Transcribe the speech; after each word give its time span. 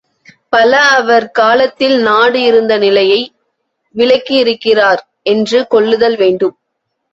பல 0.49 0.79
அவர் 0.91 1.31
காலத்தில் 1.31 1.97
நாடு 2.01 2.41
இருந்த 2.41 2.73
நிலையை 2.77 3.21
விளக்கியிருக்கிறார் 3.95 5.01
என்று 5.25 5.67
கொள்ளுதல் 5.67 6.17
வேண்டும். 6.17 6.55